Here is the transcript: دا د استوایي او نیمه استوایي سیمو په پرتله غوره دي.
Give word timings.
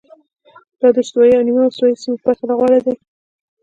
دا 0.79 0.87
د 0.95 0.97
استوایي 1.03 1.33
او 1.35 1.45
نیمه 1.47 1.63
استوایي 1.67 1.95
سیمو 2.01 2.17
په 2.19 2.23
پرتله 2.25 2.53
غوره 2.57 2.79
دي. 2.85 2.95